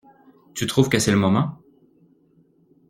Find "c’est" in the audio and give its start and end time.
0.97-1.11